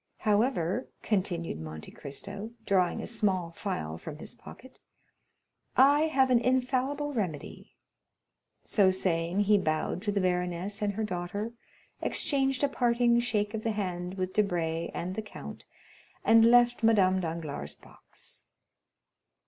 However," 0.17 0.87
continued 1.03 1.59
Monte 1.59 1.91
Cristo, 1.91 2.49
drawing 2.65 3.03
a 3.03 3.05
small 3.05 3.51
phial 3.51 3.99
from 3.99 4.17
his 4.17 4.33
pocket, 4.33 4.79
"I 5.77 6.07
have 6.07 6.31
an 6.31 6.39
infallible 6.39 7.13
remedy." 7.13 7.75
So 8.63 8.89
saying, 8.89 9.41
he 9.41 9.59
bowed 9.59 10.01
to 10.01 10.11
the 10.11 10.19
baroness 10.19 10.81
and 10.81 10.93
her 10.93 11.03
daughter, 11.03 11.51
exchanged 12.01 12.63
a 12.63 12.67
parting 12.67 13.19
shake 13.19 13.53
of 13.53 13.61
the 13.61 13.73
hand 13.73 14.15
with 14.15 14.33
Debray 14.33 14.89
and 14.91 15.13
the 15.13 15.21
count, 15.21 15.65
and 16.25 16.49
left 16.49 16.81
Madame 16.81 17.19
Danglars' 17.19 17.75
box. 17.75 18.41